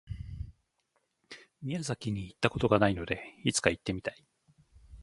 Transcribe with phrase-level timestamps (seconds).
[1.61, 4.25] 宮崎に行った事がないので、いつか行ってみたい。